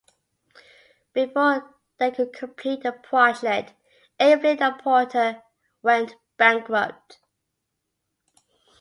[1.13, 3.75] Before they could complete the project,
[4.19, 5.43] Aveling and Porter
[5.83, 7.19] went bankrupt.